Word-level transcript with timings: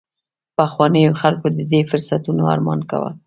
پخوانیو 0.57 1.17
خلکو 1.21 1.47
د 1.57 1.59
دې 1.71 1.81
فرصتونو 1.89 2.43
ارمان 2.53 2.79
کاوه 2.89 3.11